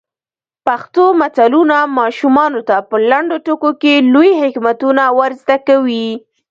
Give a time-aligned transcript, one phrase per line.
[0.65, 6.07] پښتو متلونه ماشومانو ته په لنډو ټکو کې لوی حکمتونه ور زده کوي.